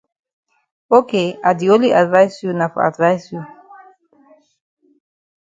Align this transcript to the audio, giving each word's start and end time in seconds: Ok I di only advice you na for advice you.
Ok 0.97 1.11
I 1.49 1.49
di 1.57 1.65
only 1.75 1.91
advice 2.01 2.35
you 2.43 2.51
na 2.55 2.65
for 2.73 2.81
advice 2.91 3.23
you. 3.33 3.41